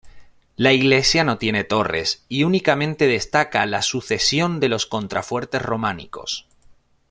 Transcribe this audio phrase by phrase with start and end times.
[0.55, 6.47] La iglesia no tiene torres y únicamente destaca la sucesión de los contrafuertes románicos.